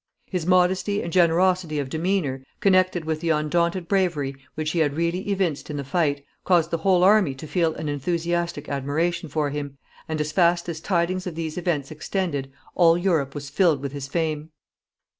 [0.25, 5.29] His modesty and generosity of demeanor, connected with the undaunted bravery which he had really
[5.29, 9.77] evinced in the fight, caused the whole army to feel an enthusiastic admiration for him,
[10.09, 14.07] and, as fast as tidings of these events extended, all Europe was filled with his
[14.07, 14.49] fame.